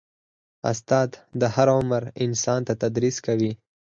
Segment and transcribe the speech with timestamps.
[0.71, 1.09] استاد
[1.41, 3.51] د هر عمر انسان ته تدریس کوي.